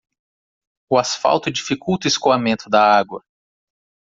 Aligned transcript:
O 0.89 0.97
asfalto 0.97 1.51
dificulta 1.51 2.07
o 2.07 2.07
escoamento 2.07 2.67
da 2.71 2.81
água. 2.97 3.23